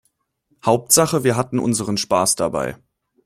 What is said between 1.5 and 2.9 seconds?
unseren Spaß dabei.